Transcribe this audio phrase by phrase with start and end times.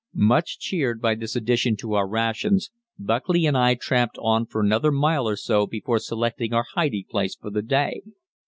[0.15, 4.91] Much cheered by this addition to our rations, Buckley and I tramped on for another
[4.91, 8.01] mile or so before selecting our hiding place for the day.